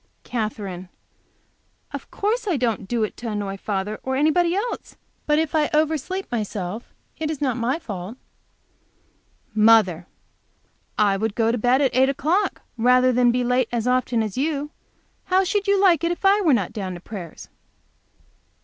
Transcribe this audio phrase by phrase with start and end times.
[0.23, 0.89] Katherine.
[1.93, 4.97] "Of course I don't do it to annoy father or anybody else.
[5.27, 8.17] But if I oversleep myself, it is not my fault."
[9.53, 10.07] Mother.
[10.97, 14.39] "I would go to bed at eight o'clock rather than be late as often as
[14.39, 14.71] you.
[15.25, 17.47] How should you like it if I were not down to prayers?"